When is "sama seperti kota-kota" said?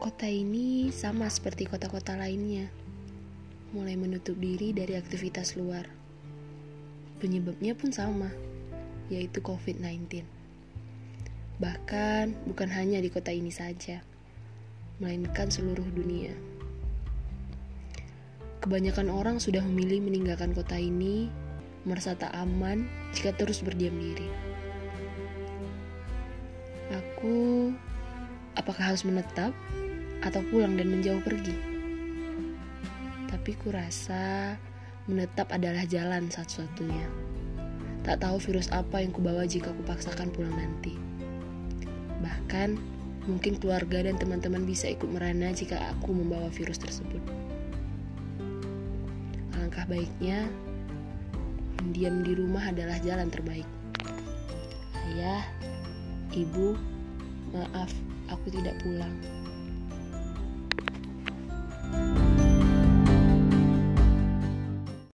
0.88-2.16